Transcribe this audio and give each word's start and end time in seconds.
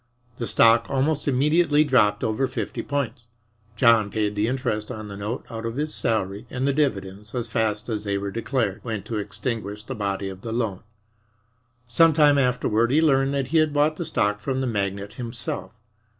The 0.39 0.47
stock 0.47 0.87
almost 0.89 1.27
immediately 1.27 1.83
dropped 1.83 2.23
over 2.23 2.47
fifty 2.47 2.81
points. 2.81 3.21
John 3.75 4.09
paid 4.09 4.33
the 4.35 4.47
interest 4.47 4.89
on 4.89 5.09
the 5.09 5.15
note 5.15 5.45
out 5.51 5.63
of 5.63 5.75
his 5.75 5.93
salary, 5.93 6.47
and 6.49 6.65
the 6.65 6.73
dividends, 6.73 7.35
as 7.35 7.47
fast 7.47 7.87
as 7.87 8.03
they 8.03 8.17
were 8.17 8.31
declared, 8.31 8.83
went 8.83 9.05
to 9.05 9.17
extinguish 9.19 9.83
the 9.83 9.93
body 9.93 10.27
of 10.27 10.41
the 10.41 10.51
loan. 10.51 10.79
Some 11.87 12.13
time 12.13 12.39
afterward 12.39 12.89
he 12.89 12.99
learned 12.99 13.35
that 13.35 13.49
he 13.49 13.59
had 13.59 13.73
bought 13.73 13.97
the 13.97 14.05
stock 14.05 14.39
from 14.39 14.59
the 14.59 14.65
magnate 14.65 15.13
himself. 15.13 15.71